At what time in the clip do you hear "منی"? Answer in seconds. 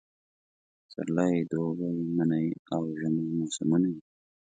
2.15-2.45